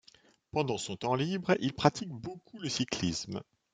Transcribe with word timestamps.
Pendant 0.49 0.79
son 0.79 0.95
temps 0.95 1.13
libre, 1.13 1.55
il 1.59 1.73
pratique 1.73 2.09
beaucoup 2.09 2.57
le 2.57 2.69
cyclisme. 2.69 3.43